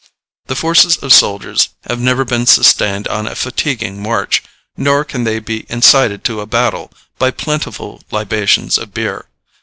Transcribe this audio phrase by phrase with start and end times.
[0.47, 4.41] The forces of soldiers have never been sustained on a fatiguing march,
[4.75, 9.27] nor can they be incited to a battle, by plentiful libations of beer.